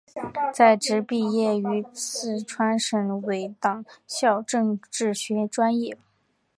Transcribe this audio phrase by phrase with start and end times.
[0.51, 5.95] 在职毕业于四川省委党校政治学专业。